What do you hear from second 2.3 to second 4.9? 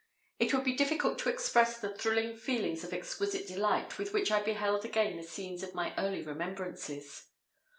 feelings of exquisite delight with which I beheld